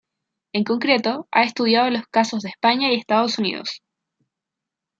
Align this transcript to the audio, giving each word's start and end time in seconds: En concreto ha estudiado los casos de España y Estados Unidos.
En 0.51 0.63
concreto 0.63 1.27
ha 1.31 1.43
estudiado 1.43 1.87
los 1.91 2.07
casos 2.07 2.41
de 2.41 2.49
España 2.49 2.91
y 2.91 2.95
Estados 2.95 3.37
Unidos. 3.37 3.83